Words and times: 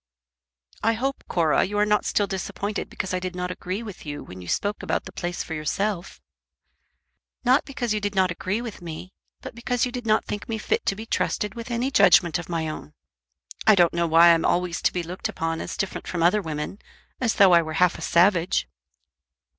"I 0.81 0.93
hope, 0.93 1.23
Cora, 1.27 1.63
you 1.63 1.77
are 1.77 1.85
not 1.85 2.05
still 2.05 2.25
disappointed 2.25 2.89
because 2.89 3.13
I 3.13 3.19
did 3.19 3.35
not 3.35 3.51
agree 3.51 3.83
with 3.83 4.03
you 4.03 4.23
when 4.23 4.41
you 4.41 4.47
spoke 4.47 4.81
about 4.81 5.05
the 5.05 5.11
place 5.11 5.43
for 5.43 5.53
yourself." 5.53 6.19
"Not 7.45 7.65
because 7.65 7.93
you 7.93 7.99
did 8.01 8.15
not 8.15 8.31
agree 8.31 8.61
with 8.61 8.81
me, 8.81 9.13
but 9.41 9.53
because 9.53 9.85
you 9.85 9.91
did 9.91 10.07
not 10.07 10.25
think 10.25 10.49
me 10.49 10.57
fit 10.57 10.87
to 10.87 10.95
be 10.95 11.05
trusted 11.05 11.53
with 11.53 11.69
any 11.69 11.91
judgment 11.91 12.39
of 12.39 12.49
my 12.49 12.67
own. 12.67 12.95
I 13.67 13.75
don't 13.75 13.93
know 13.93 14.07
why 14.07 14.29
I'm 14.29 14.43
always 14.43 14.81
to 14.81 14.91
be 14.91 15.03
looked 15.03 15.29
upon 15.29 15.61
as 15.61 15.77
different 15.77 16.07
from 16.07 16.23
other 16.23 16.41
women, 16.41 16.79
as 17.19 17.35
though 17.35 17.51
I 17.53 17.61
were 17.61 17.73
half 17.73 17.99
a 17.99 18.01
savage." 18.01 18.67